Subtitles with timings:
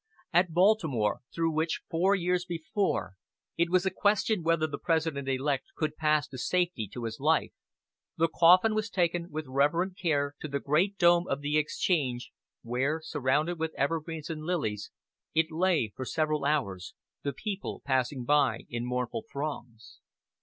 [0.33, 3.13] At Baltimore, through which, four years before,
[3.55, 7.51] it was a question whether the President elect could pass with safety to his life,
[8.17, 12.31] the coffin was taken with reverent care to the great dome of the Exchange,
[12.63, 14.89] where, surrounded with evergreens and lilies,
[15.35, 19.99] it lay for several hours, the people passing by in mournful throngs.